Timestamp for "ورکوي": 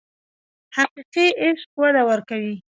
2.09-2.55